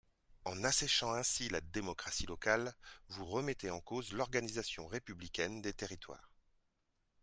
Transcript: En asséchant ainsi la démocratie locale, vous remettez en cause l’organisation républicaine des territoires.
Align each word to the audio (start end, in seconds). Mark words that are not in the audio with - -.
En 0.45 0.63
asséchant 0.63 1.11
ainsi 1.13 1.47
la 1.49 1.61
démocratie 1.61 2.25
locale, 2.25 2.73
vous 3.09 3.23
remettez 3.23 3.69
en 3.69 3.79
cause 3.81 4.13
l’organisation 4.13 4.87
républicaine 4.87 5.61
des 5.61 5.73
territoires. 5.73 6.31